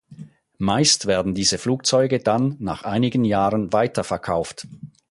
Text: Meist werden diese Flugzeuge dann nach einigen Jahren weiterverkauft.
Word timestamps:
Meist 0.57 1.05
werden 1.05 1.35
diese 1.35 1.59
Flugzeuge 1.59 2.17
dann 2.17 2.55
nach 2.57 2.81
einigen 2.81 3.23
Jahren 3.23 3.71
weiterverkauft. 3.71 4.65